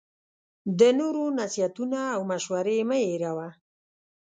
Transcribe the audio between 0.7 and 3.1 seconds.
د نورو نصیحتونه او مشوری مه